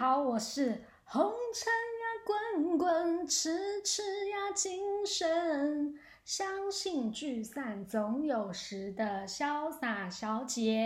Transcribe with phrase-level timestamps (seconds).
[0.00, 10.80] 好，我是红尘呀滚滚，痴痴呀今生，相信聚散总有时的潇洒小姐。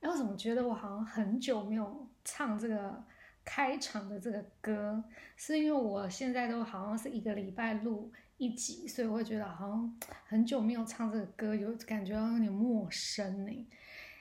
[0.00, 3.04] 哎，我怎么觉得我好像很久没有唱这个
[3.44, 5.04] 开场的这个歌？
[5.36, 13.68] 是因为我现在都好像是一个礼拜录一集，所以我会觉得好像很久没有唱这个歌，有感觉有点陌生呢。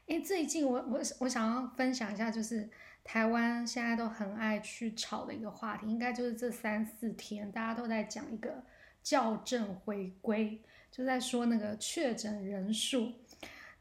[0.08, 2.70] 哎，最近我我我想要分享一下，就是
[3.12, 8.64] 台湾现在都很爱去炒的一个话题，应该就是这三四天大家都在讲一个
[9.02, 10.62] 校正回归，
[10.92, 13.12] 就在说那个确诊人数。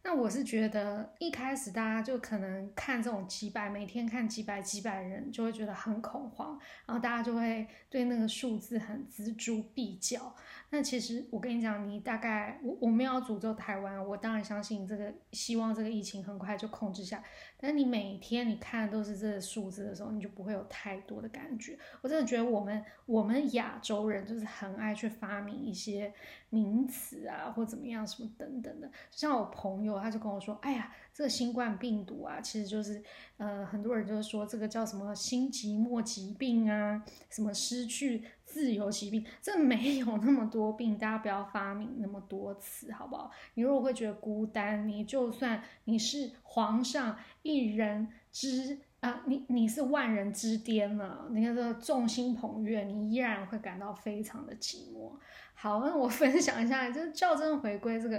[0.02, 10.34] 那我是觉得一开始大家就可能看这种几百，每天看几百几百人，就会觉得很恐慌，然后大家就会对那个数字很锱铢必较。
[10.70, 17.22] 那其实我跟你讲，你大概我我们要诅咒台湾，我当然相信这个，希望这个疫情很快就控制下。
[17.60, 21.76] 但你每天你看都是这个数字的时候，你就不会有太多的感觉。
[22.02, 26.12] 我真的觉得我们我们亚洲人就是很爱去发明一些
[26.50, 28.88] 名词啊，或怎么样什么等等的。
[29.10, 33.00] 像我朋友他就跟我说，哎呀，这个新冠病毒啊，其实就是
[33.36, 38.24] 呃很多人就是说这个叫什么心寂寞疾病啊，什么失去。
[38.48, 43.30] 自由疾病，这没有那么多病，大家不要发明那么多词，好不好？
[43.52, 55.12] 你如果会觉得孤单，你就算你是皇上一人之啊，你你是万人之巅了，你看这众星捧月，你依然会感到非常的寂寞。
[55.54, 58.18] 好，那我 分享一下，就是校正回归这个，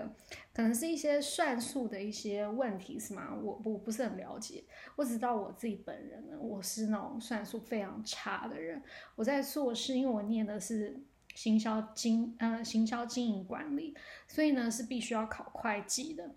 [0.53, 3.35] 可能是一些算术的一些问题，是吗？
[3.41, 4.63] 我我不是很了解，
[4.95, 8.81] 我只知道我自己本人呢，我是那种算术非常差的人。
[9.15, 11.01] 我在硕士，因为我念的是
[11.35, 13.93] 行销经，呃，行销经营管理，
[14.27, 16.35] 所以呢是必须要考会计的。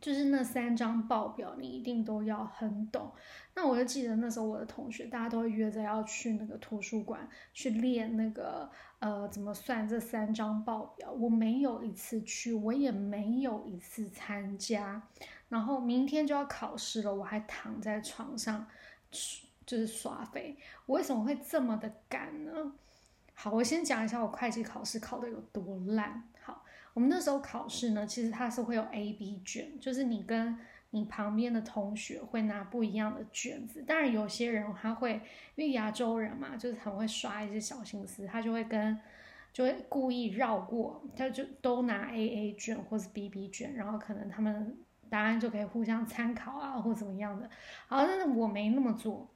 [0.00, 3.12] 就是那三张报表，你一定都要很懂。
[3.54, 11.10] 那我就记得那时候我的同学，大家都会约着要去那个图书馆去练那个呃怎么算这三张报表。
[11.10, 15.02] 我没有一次去，我也没有一次参加。
[15.48, 18.66] 然后明天就要考试了，我还躺在床上
[19.64, 20.56] 就是耍废。
[20.84, 22.72] 我为什么会这么的赶呢？
[23.32, 26.28] 好，我先讲一下我会计考试考的有多烂。
[26.96, 30.58] 我们那时候考试呢，其实它是会有 A、B 卷，就是你跟
[30.92, 33.82] 你旁边的同学会拿不一样的卷子。
[33.82, 35.12] 当然，有些人他会
[35.56, 38.98] 因为亚洲人嘛，就是很会耍一些小心思，他就会跟
[39.52, 44.74] 就会故意绕过，他就都拿 A、A 卷或是 B、B 卷，然后可能他们
[45.10, 47.46] 答案就可以互相参考啊，或怎么样的。
[47.88, 49.28] 好，但是我没那么做。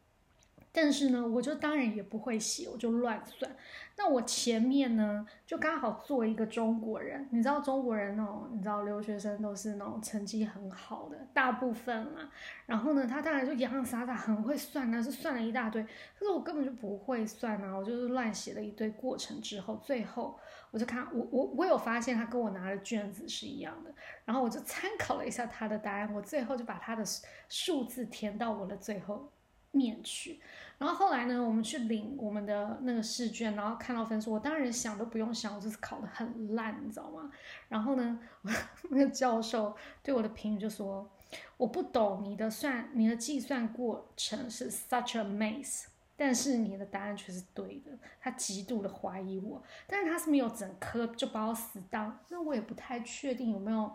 [0.73, 3.51] 但是呢，我就当然也不会写，我就乱算。
[3.97, 12.31] 那我前面呢，就刚好做一个中国人，你知道中国人那种，你知道留学生都是那种成绩很好的，大部分嘛。
[12.67, 15.83] 然后呢，他当然就洋洋洒洒很会算呢，是算了一大堆。
[15.83, 20.39] 可是我根本就不会算啊，我就是乱写了一堆过程之后，最后
[20.71, 23.93] 我就看我我我有发现他跟我拿的卷子是一样的，
[24.25, 27.03] 然后我就参考了一下他的答案，我最后就把他的
[27.49, 29.31] 数字填到我的最后。
[29.73, 30.41] 面去，
[30.79, 37.31] 然后后来呢，我们去领我们的那个试卷，然后看到分数，我当然想都不用想，我就是考的很烂，你知道吗？
[37.69, 38.19] 然后呢，
[38.91, 41.09] 那个教授对我的评语就说
[41.57, 45.85] ：“我不懂你的算，你的计算过程是 such a mess，
[46.17, 53.93] 但是你的答案却是对的。”他极度的怀疑我，但是他是没有整科就把我死当，那我也不太确定有没有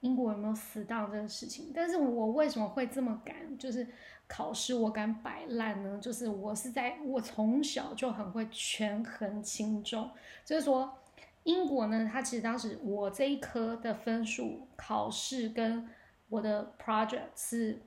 [0.00, 1.72] 英国有没有死当这个事情。
[1.74, 3.58] 但是我为什么会这么敢？
[3.58, 3.84] 就是。
[4.28, 10.10] 考试我敢摆烂呢，就是我是在我从小就很会权衡轻重，
[10.44, 10.98] 就是说
[11.44, 15.88] 英国呢，它其实当时我这一科的分数考试跟
[16.28, 17.80] 我的 project 是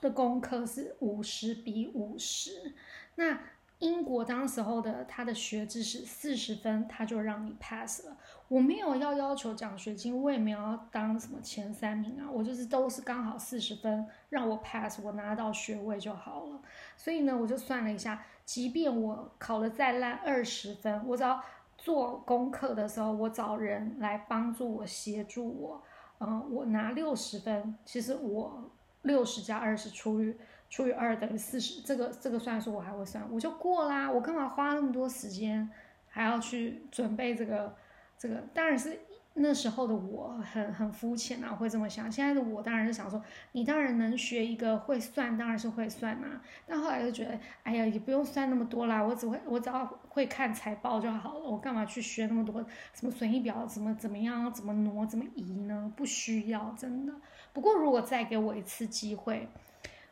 [0.00, 2.74] 的功课是五十比五十，
[3.14, 3.38] 那。
[3.78, 8.16] 英国当时候的他的学制是四十分，他就让你 pass 了。
[8.48, 16.60] 我没有要要求奖学金，我也没有要当什么前三名啊，我就是都是刚好四十分让我 pass，我拿到学位就好了。
[16.96, 21.40] 所以呢，我就算了一下，即便我考了再烂二十分，我只要
[21.76, 25.82] 做功课的时候，我找人来帮助我协助我，
[26.18, 30.34] 嗯，我拿六十分，其实我六十加二十除以。
[30.70, 34.10] 除以二等于四十，这个这个算术我还会算，我就过啦。
[34.10, 35.68] 我干嘛花那么多时间，
[36.08, 37.74] 还要去准备这个
[38.18, 38.36] 这个？
[38.52, 39.00] 当然是
[39.32, 42.12] 那时候的我很很肤浅啊，会这么想。
[42.12, 43.22] 现在的我当然是想说，
[43.52, 46.38] 你当然能学一个会算，当然是会算呐。
[46.66, 51.40] 但后来就觉得，哎呀，也不用算那么多啦，我只会我只要会看财报就好了。
[51.40, 52.62] 我干嘛去学那么多
[52.92, 55.90] 什么损益表，怎么怎么样，怎么挪，怎么移呢？
[55.96, 57.14] 不需要，真的。
[57.54, 59.48] 不过如果再给我一次机会。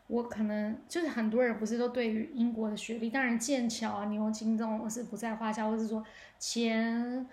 [0.09, 6.05] 我可能就是很多人不是都对于英国的学历，当然剑桥啊、牛津这种是不在话下，或是说
[6.39, 7.27] 前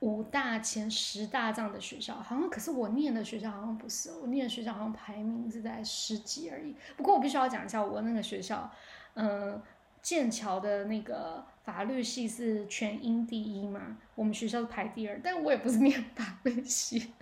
[0.00, 6.74] 五大、前十大这样的学校，好像可是我念的学校好像不是，我念的学校好像排名是在十几而已。
[6.96, 8.70] 不过我必须要讲一下，我那个学校，
[9.14, 9.60] 嗯，
[10.00, 17.12] 剑桥的那个法律系是全英第一嘛，我们学校是排第二，但我也不是念法律系。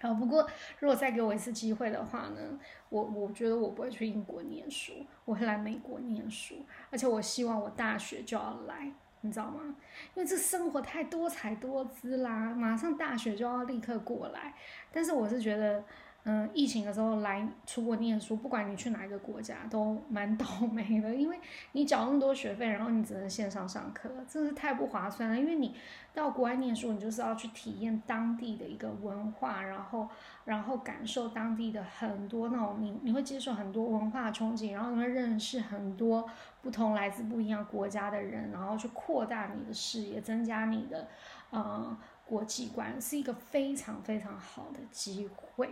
[0.00, 0.48] 好，不过
[0.78, 2.58] 如果再给我一次机会的话呢，
[2.88, 4.92] 我我觉得我不会去英国念书，
[5.24, 8.92] 我会来美国念书，而且我希望我大学就要来，
[9.22, 9.76] 你知道吗？
[10.14, 14.54] 因为这生活太多彩多姿啦，马上大学就要立刻过来，
[14.92, 15.84] 但是我是觉得。
[16.24, 21.40] 嗯，疫情的时候来出国念书，不管你去哪一个国家，都蛮倒霉的，因为
[21.72, 25.38] 你缴那么多学费，然后你只能线上上课，真是太不划算了。
[25.38, 25.74] 因为你
[26.12, 30.06] 到国外念书，你就是要去体验当地的一个文化，然后
[30.44, 36.28] 然后感受当地的很多那种你你会接受很多文化冲击，然后你会认识很多
[36.60, 41.08] 不同来自不一样国家的人，然后去扩大你的视野，增加你的
[41.48, 45.70] 呃国际观，是一个非常非常好的机会。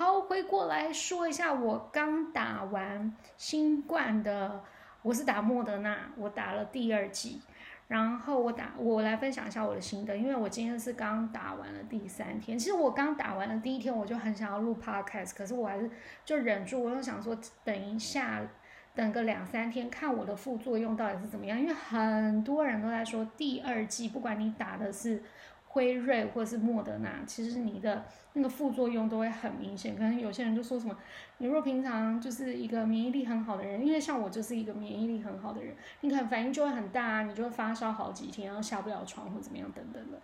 [0.00, 4.64] 好，回过来说一下，我刚打完新冠的，
[5.02, 7.42] 我是打莫德纳，我打了第二剂，
[7.86, 15.90] 然后我打，我来分享一下我的心得，因为我今天是刚打完了第三天，其实我刚打完的第一天，我就很想要录 podcast，可是我还是
[16.24, 18.40] 就忍住，我就想说等一下，
[18.94, 25.22] 等个两三天，看我的副作用到底是怎么样，因为很多人都在说第二剂，不管你打的是。
[25.72, 29.94] 辉瑞或者是莫德纳，其实你的那个副作用都会很明显。
[29.94, 30.96] 可能有些人就说什么，
[31.38, 40.18] 你若平常就是一个免疫力很好的人，因为像我就是一个免疫力很好的人，你可能反应就会很大，你就会发烧好几天，然后下不了床或怎么样等等的。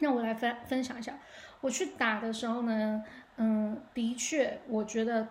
[0.00, 1.18] 那我来分分享一下，
[1.62, 3.02] 我去打的时候呢，
[3.38, 5.26] 嗯，的确，我觉得。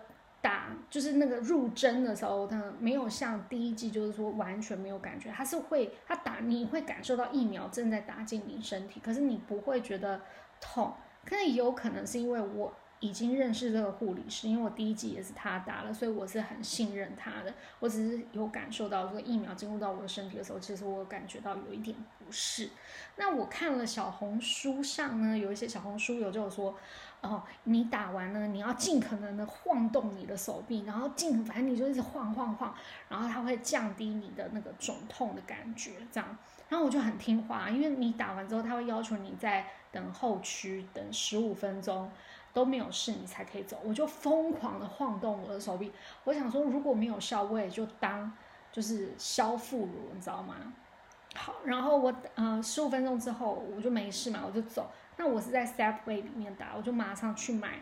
[0.46, 10.22] 打就是那个入针的时候，它没有像第一季，就是说完全没有感觉，它是会，它打你会感受到疫苗正在打进你身体，可是你不会觉得
[10.62, 10.94] 痛，
[11.26, 12.72] 可能有可能是因为我。
[13.06, 17.54] 已经认识这个护理师，因为我第一季也是他打了，所以我是很信任他的。
[17.80, 22.70] 我只是有感受到，这个疫苗进入到我的身体的时候，其实我感觉到有一点不适。
[23.18, 26.76] 那我看了小红书上呢，有一些小红书友就有说，
[27.22, 32.74] 哦，你打完呢，你要尽可能的晃动你的手臂，然后尽反正你就一直晃晃晃，
[33.08, 36.38] 然后它会降低你的那个肿痛的感觉，这样。
[36.68, 42.10] 然后我就很听话，因为你打完之后，他会要求你在等候区等十五分钟。
[42.56, 43.78] 都没有事，你才可以走。
[43.84, 45.92] 我就疯狂的晃动我的手臂，
[46.24, 48.32] 我想说如果没有效，我也就当
[48.72, 50.56] 就是消副乳，你知道吗？
[51.36, 54.90] 好，然后我呃十五分钟之后我就没事嘛，我就走。
[55.18, 57.82] 那我是在 Subway 里面打，我就马上去买，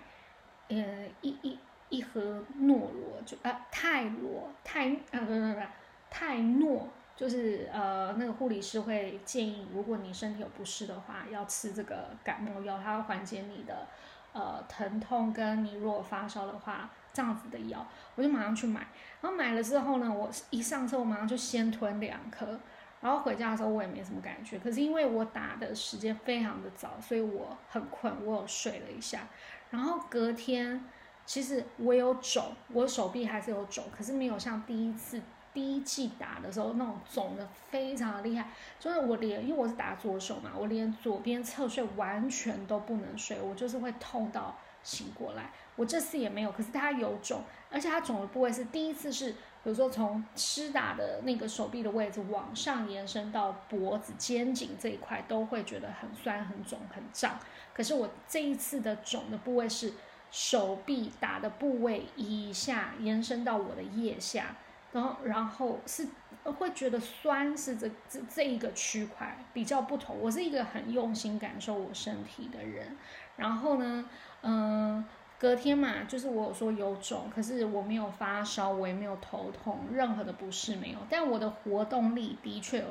[0.69, 1.59] 呃一一
[1.89, 5.61] 一盒诺罗，就啊泰罗泰啊不不不
[6.09, 13.87] 泰诺，就是呃那个护理师会建议，如果你身体有不适的话，要吃这个感冒药，它会缓解你的。
[14.33, 17.85] 呃，疼痛跟你如果发烧的话，这样子的药，
[18.15, 18.87] 我就马上去买。
[19.21, 22.59] 然后买了之后呢，我一上车我马上就先吞两颗。
[22.99, 29.27] 然后回家的时候我也没什么感觉，可是因为我打的时间非常的早，所以我很困，我有睡了一下。
[29.69, 30.83] 然后隔天，
[31.25, 35.21] 其实我有肿，我手臂还是有肿，可是没有像第一次。
[35.53, 45.51] 第一季打的时候，那种肿的非常的厉害，就是我连，因为我是打左手嘛，我连左边侧睡完全都不能睡，我就是会痛到醒过来。
[45.75, 47.41] 我这次也没有，可是它有肿，
[47.71, 49.37] 而且它肿的部位是第一次是，比
[49.69, 57.39] 如说从施打的那个手臂的位置往上延伸到脖子、肩颈这一块，都会觉得很酸、很肿、很胀。
[57.73, 59.93] 可是我这一次的肿的部位是
[60.29, 64.55] 手臂打的部位以下延伸到我的腋下。
[64.93, 66.07] 然后，然后是
[66.43, 70.15] 会觉得酸，是这这这一个区块比较不同。
[70.21, 72.95] 我是一个很用心感受我身体的人。
[73.35, 74.05] 然后呢，
[74.43, 75.03] 嗯，
[75.39, 80.99] 隔天嘛，就是我有说有肿，可是我没有发烧，我也没有头痛，任何的不适没有。
[81.09, 82.85] 但我的活动力的确有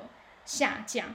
[0.45, 1.07] 下降，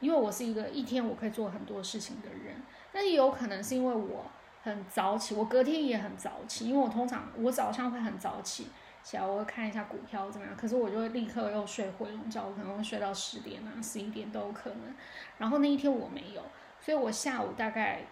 [0.00, 2.60] 因为我是一个一天我可以做很多事情的人。
[2.92, 4.26] 但也有可能是因为我
[4.62, 8.66] 很早起，我隔天也很早起，因为我通常我早上会很早起。
[9.02, 10.56] 起来，我会看一下股票怎么样。
[10.56, 14.94] 可是我就会立刻又睡回笼觉，我可能会睡到十点啊、十一点都有可能。
[15.38, 16.42] 然后那一天我没有，
[16.80, 18.02] 所以我下午大概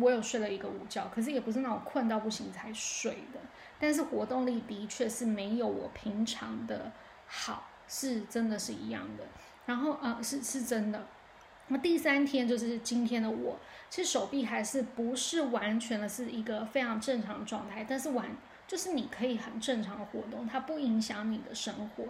[0.00, 3.40] 我有睡了一个午觉，可是也不是那种困到不行才睡的。
[3.78, 6.90] 但是活动力的确是没有我平常的
[7.26, 9.24] 好，是真的是一样的。
[9.66, 11.06] 然后啊，是是真的。
[11.68, 13.58] 那第三天就是今天的我，
[13.90, 18.26] 其实手臂还是不是完全的是一个非常正常的状态，但是完。
[18.66, 22.04] 就是你可以很正常的活动，它不影响你的生活。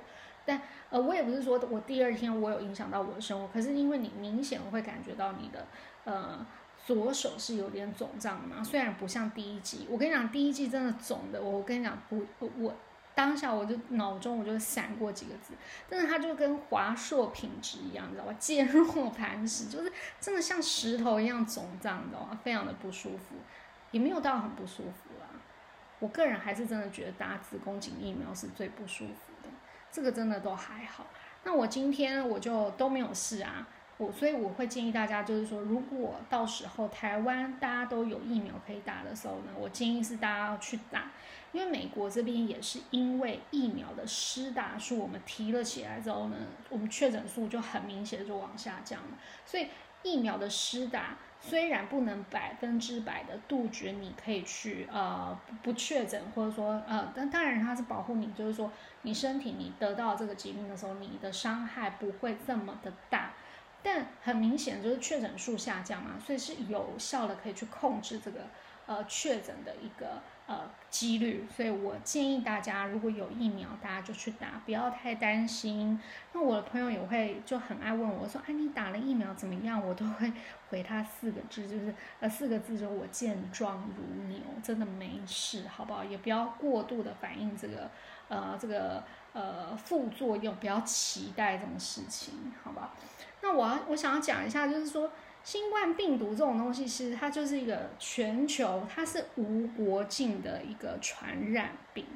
[0.46, 5.66] 但呃，我也不是说我第二天我有影响到我的生活，可是因为你明显会感觉到你的
[6.04, 6.46] 呃
[6.87, 12.26] 左手是有点肿胀嘛，虽然不像第一季，我跟你讲第一季真的肿的，我跟你讲不
[12.58, 12.75] 我
[13.14, 15.54] 当下我就脑中我就闪过几个字，
[15.88, 18.32] 但是它就跟华硕品质一样，你知道吧？
[18.38, 23.37] 坚若磐石，就是真的像石头一样肿胀的，非常的不舒服，
[23.92, 25.13] 也没有到很不舒服。
[26.04, 29.49] 我个人还是真的觉得打子宫颈疫苗是最不舒服的。
[29.90, 31.06] 这个真的都还好，
[31.44, 41.11] 那我今天我就都没有事啊，我所以我会建议大家，就是说，如果到时候台湾大家都有疫苗可以打的时候呢，我建议是大家要去打，
[41.52, 46.37] 因为美国这边也是因为疫苗的施打数我们提了起来之后呢，
[46.68, 49.68] 我们确诊数就很明显就往下降了，所以
[50.02, 51.16] 疫苗的施打。
[51.47, 58.73] 虽然不能百分之百的杜绝，你可以去呃不确诊，或者说呃，但当然它是保护你，就是说
[59.03, 63.35] 你身体你得到这个疾病的时候，你的伤害不会这么的大。
[63.83, 68.41] 但很明显就是确诊数下降嘛，所以是有效的可以去控制这个
[68.87, 70.23] 呃确诊的一个。
[70.47, 70.61] 呃，
[70.91, 75.99] 几率，所以我建议大家如果有疫苗，大家就去打，不要太担心。
[76.35, 80.31] 那我的朋友也会就很爱问我说：“哎，你打了疫苗怎么样？”我都会
[80.69, 86.05] 回他四个字，就是呃四个字，就是我健壮如牛，真的没事，好不好？
[86.05, 87.91] 也不要过度的反映这个
[88.29, 92.93] 呃这个呃副作用，不要期待这种事情，好吧？
[93.41, 95.11] 那我要我想要讲一下，就是说。
[95.45, 102.07] 新冠病毒这种东西，其实它就是一个全球，它是无国境的一个传染病，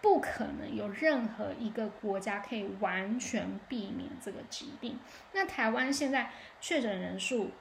[0.00, 4.98] 不可能有任何一个国家可以完全避免这个疾病。
[5.32, 7.52] 那台湾现在确诊人数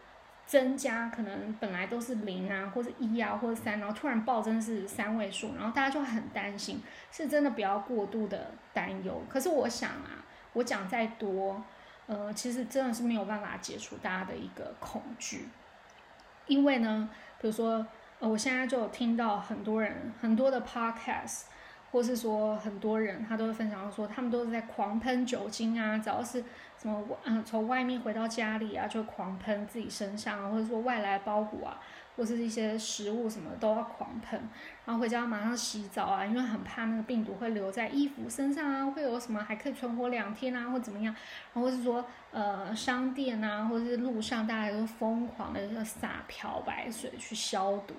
[0.47, 9.21] 增加，可能本来都是零啊，或者一啊，或者三，然后突然暴增是三位数，然后大家就很担心，是真的不要过度的担忧。
[9.29, 11.63] 可是我想啊，我讲再多。
[12.11, 15.47] 呃，其实真的是没有办法解除大家的一个恐惧，
[16.45, 17.87] 因为呢，比如说，
[18.19, 21.43] 呃，我现在就有听到很多人很多的 podcast，
[21.89, 26.43] 或是说很多人他都会分享到说，他们都是在狂喷酒精啊，只要是
[26.81, 31.79] 什么，嗯，从外面回到家里啊，就狂喷自己身上，或者说外来包裹啊。
[32.17, 34.37] 或是一些食物什么都要狂喷，
[34.85, 41.15] 然后回家马上洗澡啊，因为很怕那个病毒会留在衣服身上啊，会有什么还可以存活两天啊，或怎么样，
[41.53, 47.95] 然后是说呃商店啊，或者是路上大家都疯狂的撒漂白水去消毒，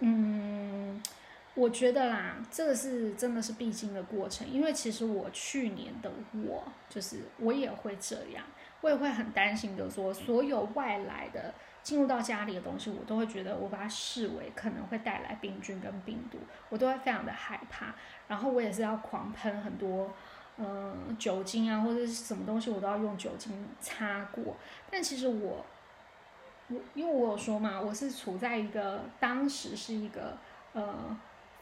[0.00, 1.02] 嗯，
[1.54, 8.44] 我觉得啦，这个是真的是必经的过程，因为其实我去年的我就是我也会这样，
[8.80, 11.54] 我也会很担心的说所有外来的。
[11.84, 16.38] 进入到家里的东西，我都会觉得我把它视为可能会带来病菌跟病毒，
[16.70, 17.94] 我都会非常的害怕。
[18.26, 20.10] 然后我也是要狂喷很多，
[20.56, 24.56] 嗯，酒精啊或者是什么东西，我都要用酒精擦过。
[24.90, 25.62] 但其实我，
[26.68, 30.38] 我因为我有说嘛，我是处在一个当时是一个
[30.72, 31.14] 呃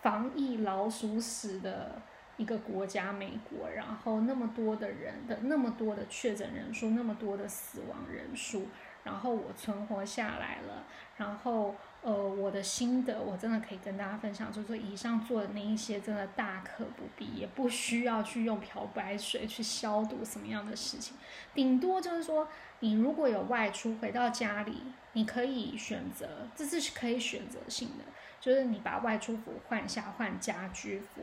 [0.03, 2.03] 防疫老鼠屎的
[2.37, 8.67] 一个国家，美国，然后那么多的人的那么多的确诊人数，那么多的死亡人数。
[9.05, 10.85] 然后我存活下来了，
[11.17, 21.17] 然后呃，我的心得我真的可以跟大家分享，就是说以上做的那一些真的大可不必，也不需要去用漂白水去消毒什么样的事情，
[21.53, 22.47] 顶多就是说
[22.79, 24.81] 你如果有外出回到家里，
[25.15, 28.05] 你可以选择，这是可以选择性的，
[28.43, 31.23] 就是你把外出服换下换家居服，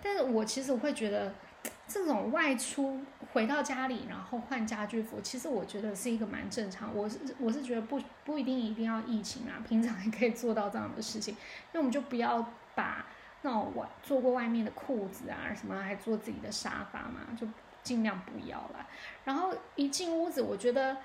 [0.00, 1.34] 但是我其实会觉得。
[1.86, 3.00] 这种外出
[3.32, 6.94] 回到家里，然后换家居服，其实我觉得是一个蛮正常。
[6.94, 11.34] 我是我是觉得不不一定一定要疫情啊，平常也可以做到这样的事情。
[11.72, 13.06] 那我们就不要把
[13.40, 17.46] 那种外做过外面的裤子啊什么，还做自己的沙发嘛，就
[17.82, 18.86] 尽量不要了。
[19.24, 20.96] 然后一进屋子，我觉得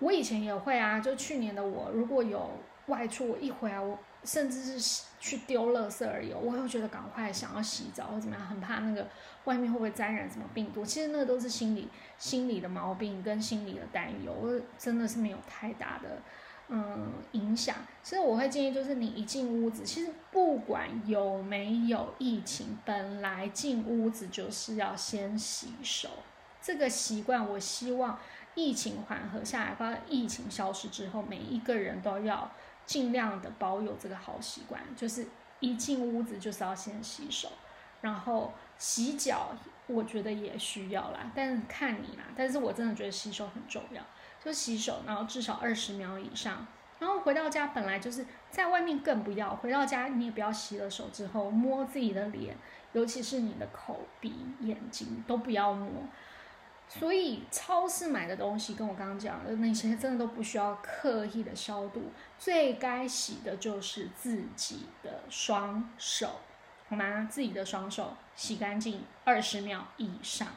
[0.00, 3.96] 我以前也会啊，就去年的我，如果有外出，我一回来我。
[4.24, 9.08] 甚至是去丢垃圾而已，我会觉得赶快想要洗澡或怎么样，很怕那个
[9.44, 10.84] 外面会不会沾染什么病毒。
[10.84, 11.88] 其实那个都是心理
[12.18, 16.22] 心理的毛病跟心理的担忧，我真的是没有太大的
[16.68, 17.76] 嗯影响。
[18.02, 26.08] 所以我会建议，就是你一进屋子，其实不管有没有疫情，本来进屋子就是要先洗手。
[26.60, 28.18] 这个习惯，我希望
[28.54, 32.50] 疫情缓和下来，或疫情消失之后，每一个人都要。
[32.84, 35.26] 尽量的保有这个好习惯，就是
[35.60, 37.48] 一进屋子就是要先洗手，
[38.00, 42.24] 然后洗脚，我觉得也需要啦，但是看你啦。
[42.36, 44.02] 但是我真的觉得洗手很重要，
[44.44, 46.66] 就洗手，然后至少二十秒以上，
[46.98, 52.56] 然后回到家本来就是在外面更不要，回到家你也不要洗了手之后摸自己的脸，
[52.92, 55.88] 尤其是你的口鼻、眼睛都不要摸。
[56.98, 66.40] 所以超市买的东西跟我刚刚讲的那些真的都不需要刻意的消毒，最该洗的就是自己的双手，
[66.88, 67.26] 好吗？
[67.30, 70.48] 自己的双手洗干净二十秒以上，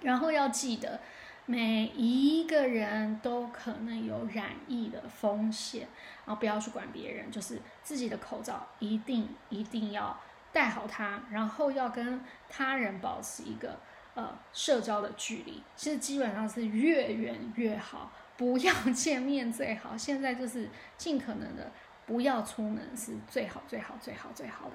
[0.00, 1.00] 然后要记得。
[1.46, 5.88] 每一个人都可能有染疫的风险，
[6.24, 10.16] 然后不要去管别人，就是自己的口罩一定一定要
[10.52, 13.80] 戴好它，然后要跟他人保持一个
[14.20, 19.96] 呃社交的距离，其实基本上是越远越好，不要见面最好。
[19.96, 21.72] 现在就是尽可能的
[22.06, 24.74] 不要出门是最好最好最好最好的。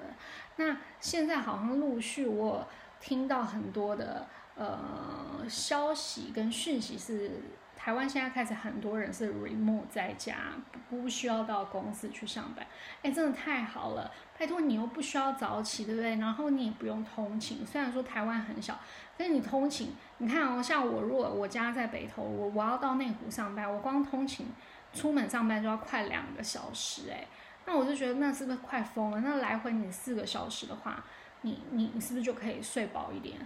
[0.56, 2.66] 那现在好像陆续我
[3.00, 4.26] 听到很多的。
[4.58, 7.42] 呃，消息跟讯息是
[7.86, 10.34] 台湾现在开始很多人是 remote 在家，
[10.90, 12.66] 不需要到公司去上班。
[13.00, 14.10] 哎，真的太好了！
[14.36, 16.16] 拜托你又不需要早起，对不对？
[16.16, 17.64] 然后你也不用通勤。
[17.64, 18.76] 虽然说台湾很小，
[19.16, 24.48] 但是你通勤，你看哦，像我如果我家在北投，我我要到内湖上班，我光通勤
[24.92, 27.24] 出门上班就要快两个小时，哎，
[27.66, 29.20] 那我就觉得那是不是快疯了？
[29.20, 31.04] 那来回你四个小时的话，
[31.42, 33.38] 你你你是不是就可以睡饱一点？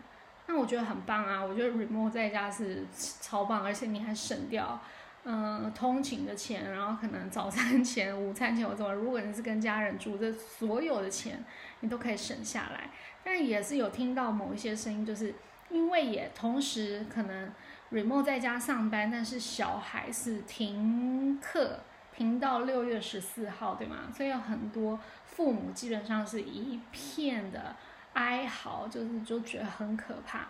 [0.53, 1.41] 那我觉得很棒啊！
[1.41, 2.85] 我觉得 remote 在家是
[3.21, 4.81] 超棒，而且你还省掉，
[5.23, 11.45] 嗯，通勤的钱，然后可能早餐钱、 午餐钱我怎么，如果你是跟家人住，这所有的钱
[11.79, 12.91] 你都可以省下来。
[13.23, 15.33] 但也是有听到某一些声音，就是
[15.69, 17.53] 因为也同时可能
[17.93, 21.79] remote 在家上班，但是小孩是停课，
[22.13, 24.11] 停到六月十四号，对吗？
[24.13, 27.77] 所以有很多父母基本上是一片的。
[28.15, 30.41] 哀嚎就是就觉得很可怕，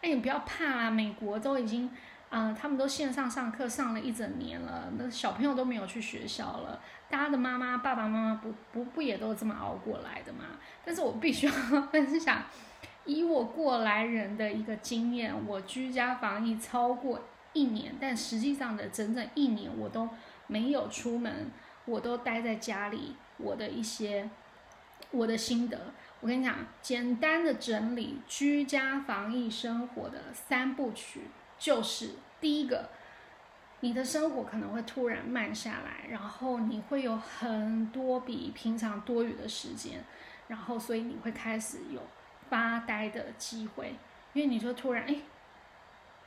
[0.00, 0.90] 哎，你不要怕啊！
[0.90, 1.90] 美国都已经，
[2.28, 10.44] 啊，他们都线上上课上了一整年了，那小朋友都没有去学校了，大家的妈妈爸爸妈妈不不不也都这么熬过来的吗？
[10.84, 11.52] 但是我必须要
[11.92, 12.42] 分享，
[13.04, 17.20] 以我过来人的一个经验，我居家防疫超过
[17.52, 20.08] 一年，但实际上的整整一年我都
[20.46, 21.50] 没有出门，
[21.84, 24.28] 我都待在家里，我的一些
[25.10, 25.78] 我的心得。
[26.20, 31.22] 我跟你讲，简单的整理居家防疫生活的三部曲，
[31.58, 32.10] 就是
[32.42, 32.90] 第一个，
[33.80, 40.04] 你的生活可能会突然慢下来，然后你会有很多比平常多余的时间，
[40.48, 42.02] 然后所以你会开始有
[42.50, 43.94] 发呆的机会，
[44.34, 45.16] 因为你说突然，哎，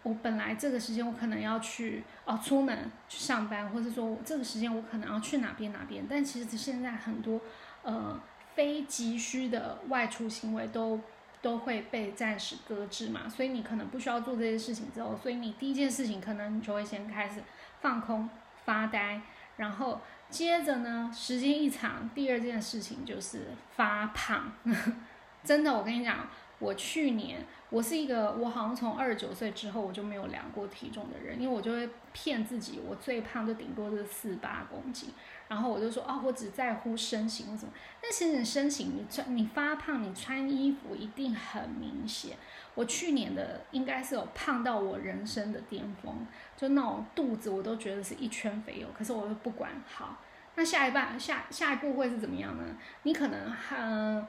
[0.02, 7.40] 我本来这个时间我可能要去哦出门去上班，或者说我这个时间我可能要去哪边哪边，但其实现在很多
[7.84, 8.20] 呃。
[8.56, 11.00] 非急需的外出行为都
[11.42, 17.42] 都会被暂时搁置嘛，所以你可能不需要做这些事情之后，所以你第一件事情可能就会先开始
[17.82, 18.30] 放空
[18.64, 19.22] 发呆，
[19.58, 24.54] 然后接着呢，时间一长，第二件事情就是发胖。
[25.44, 35.10] 真的，我跟你讲，我去年我是一个我好像从二十九岁之后我就没有量过体重的人，因为我就会骗自己，我最胖就顶多是四八公斤。
[35.54, 37.72] 然后我就说哦，我只在乎身形或什么。
[38.02, 42.36] 但其实你身形，你穿你发胖，你穿衣服一定很明显。
[42.74, 46.26] 我去年的应该是有胖到我人生的巅峰，
[46.58, 48.88] 就那种肚子我都觉得是一圈肥油。
[48.98, 50.18] 可是我又不管好。
[50.56, 52.64] 那下一半下下一步会是怎么样呢？
[53.04, 54.26] 你可能嗯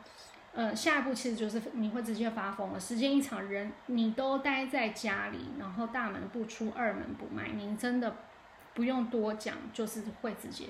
[0.52, 2.78] 呃下一步其实就是你会直接发疯了。
[2.78, 8.14] 时间一长，人你都待在家里，然后大门不出二门不迈，你真的
[8.74, 10.66] 不用多讲，就是会直接。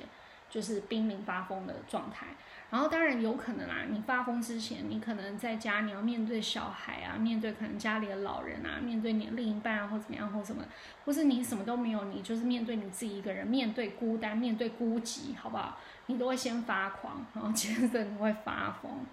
[0.55, 2.27] 就是濒临发疯的状态，
[2.71, 10.62] 然后当然有可能啊，你发疯之前，你可能在家，你要面对小孩啊，面对可能家里的老人啊，面对你另一半啊，或怎么样，或什么，
[11.05, 15.77] 或是你什么都没有，你就是面对你自己一个人，面对孤单，面对孤寂，好不好？
[16.07, 19.05] 你都会先发狂，然后接着你会发疯，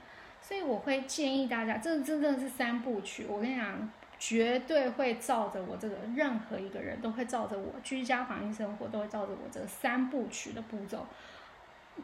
[0.43, 3.89] 所以我会建议大家，这真的是三部曲，我跟你讲。
[4.23, 11.07] 绝对会照着我这个，任何一个人都会照着我居家防疫生活，都会照着我这三部曲的步骤，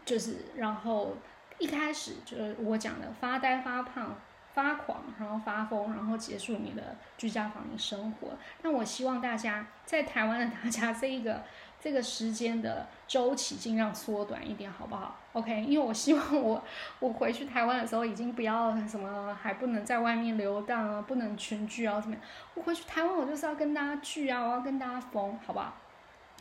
[0.06, 1.16] 就是然后
[1.60, 4.16] 一开始就是我讲的发呆、发胖、
[4.54, 8.30] 发狂，然后发疯，然后结束你的居家防疫生活。
[8.62, 11.44] 那我希望大家在台湾的大家 这一个。
[11.80, 16.62] 这个时间的周期尽量缩短一点，好不好？OK，因为我希望我
[17.00, 22.26] 我回去台湾的时候，已经不要什么还不能在外面游荡啊，不能群聚啊，怎么样？
[22.56, 25.72] 我回去台湾，我就是要跟大家聚啊，我要跟大家疯，好不好？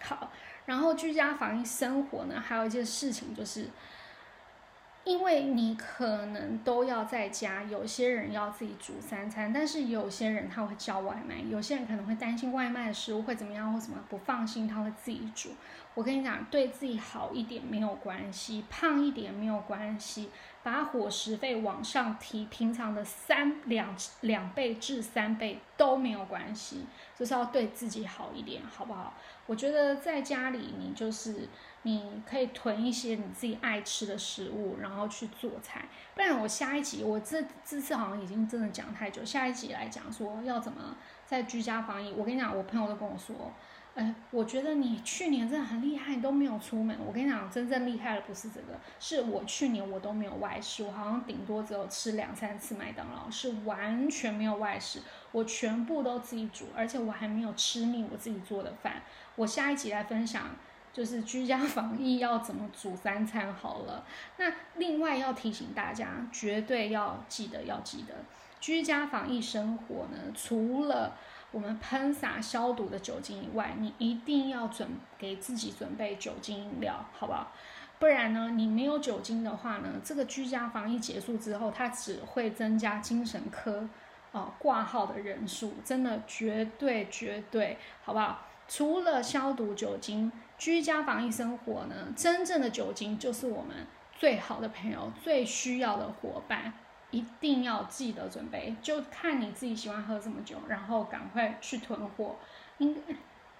[0.00, 0.30] 好，
[0.66, 3.70] 然后居家防疫生活呢，还有一件事情就是，
[5.04, 15.50] 因为你可能都要在家，有些人要自己煮三餐，但是有些人他会叫外卖，有些人可能会担心外卖的食物会怎么样或什么不放心，他会自己煮。
[15.94, 20.28] 我跟你讲，对自己好一点没有关系，胖一点没有关系，
[20.66, 29.14] 把伙食费往上提，平常的三两两倍至三倍都没有关系，就是要对自己好一点，好不好？
[29.46, 31.48] 我觉得在家里你就是。
[31.82, 35.84] 你可以囤一些你自己爱吃的食物，然后去做菜。
[36.16, 42.12] 不然我下一集，我这这次好像已经真的讲太久，下一集来讲说要怎么在居家防疫。
[42.16, 43.52] 我跟你讲，我朋友都跟我说，
[43.96, 46.96] 哎，我觉得你去年真的很厉害，都没有出门。
[47.04, 55.00] 我跟你讲，真正厉害的不是这个，是我去年我都没有外食，我好像顶多只有吃两三次麦当劳，是完全没有外食，
[55.32, 59.02] 我全部都自己煮，而且我还没有吃腻我自己做的饭。
[59.34, 60.50] 我下一集来分享。
[60.92, 64.02] 就是居家防疫要怎么煮三餐好了。
[64.38, 68.14] 那另外要提醒大家，绝对要记得要记得，
[68.60, 71.14] 居家防疫生活呢，除了
[71.52, 77.52] 我们喷洒消毒的酒精以外，你一定要准给自己准备酒精饮料，好不好？
[77.98, 83.88] 不然呢，你没有酒精的话呢，这个居家防疫结束之后，它只会增加精神科
[84.32, 88.42] 哦挂号的人数，真的绝对绝对，好不好？
[88.68, 90.32] 除了消毒酒精。
[90.58, 93.86] 居家防疫生活呢，真正的酒精就是我们
[94.18, 96.72] 最好的朋友，最需要的伙伴，
[97.10, 98.74] 一定要记得准备。
[98.82, 102.36] 就看你自己喜欢喝什么酒，然后赶快去囤货。
[102.78, 103.00] 应该，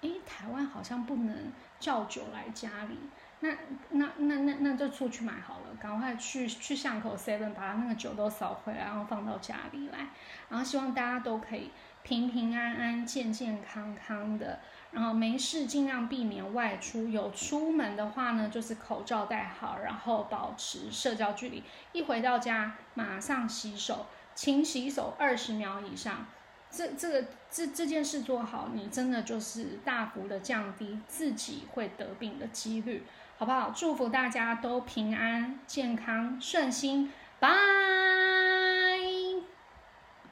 [0.07, 2.97] 诶，台湾好像不能叫酒来家里，
[3.39, 3.49] 那
[3.89, 10.09] 那那那那就出去买好了，赶快去去巷口 seven 把那个酒都扫回来，然后放到家里来。
[10.49, 11.71] 然后希望大家都可以
[12.03, 14.59] 平平安安、健健康康的。
[14.97, 17.07] 然后没事，尽量避免外出。
[17.07, 21.61] 有出门的话呢，就是口罩戴好，然后保持社交距离。
[21.91, 26.25] 一回到家，马上洗手，勤洗手二十秒以上。
[26.71, 33.03] 这这个这这件事做好，你真的就是大幅的降低自己会得病的几率，
[33.37, 33.69] 好不好？
[33.69, 38.06] 祝福大家都平安、健康、顺心，拜。